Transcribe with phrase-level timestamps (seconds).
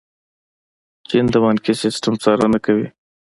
[1.07, 2.87] چین د بانکي سیسټم څارنه کوي.